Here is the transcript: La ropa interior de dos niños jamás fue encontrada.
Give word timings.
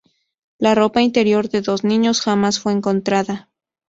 La 0.57 0.73
ropa 0.73 1.03
interior 1.03 1.47
de 1.47 1.61
dos 1.61 1.83
niños 1.83 2.21
jamás 2.21 2.59
fue 2.59 2.71
encontrada. 2.71 3.51